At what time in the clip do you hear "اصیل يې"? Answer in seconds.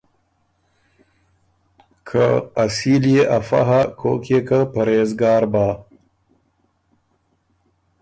2.63-3.21